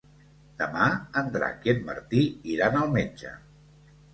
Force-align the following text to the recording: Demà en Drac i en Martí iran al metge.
Demà 0.61 0.87
en 1.21 1.29
Drac 1.35 1.69
i 1.69 1.73
en 1.75 1.85
Martí 1.91 2.25
iran 2.55 2.81
al 2.81 2.91
metge. 2.99 3.39